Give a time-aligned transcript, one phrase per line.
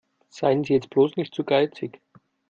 [0.29, 2.01] Seien Sie jetzt bloß nicht zu geizig.